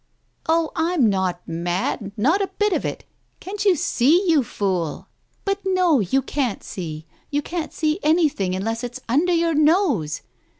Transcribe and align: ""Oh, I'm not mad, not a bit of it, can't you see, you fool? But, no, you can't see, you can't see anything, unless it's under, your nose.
""Oh, 0.49 0.71
I'm 0.75 1.11
not 1.11 1.47
mad, 1.47 2.11
not 2.17 2.41
a 2.41 2.47
bit 2.57 2.73
of 2.73 2.83
it, 2.83 3.05
can't 3.39 3.63
you 3.63 3.75
see, 3.75 4.27
you 4.27 4.41
fool? 4.43 5.09
But, 5.45 5.59
no, 5.63 5.99
you 5.99 6.23
can't 6.23 6.63
see, 6.63 7.05
you 7.29 7.43
can't 7.43 7.71
see 7.71 7.99
anything, 8.01 8.55
unless 8.55 8.83
it's 8.83 9.01
under, 9.07 9.31
your 9.31 9.53
nose. 9.53 10.21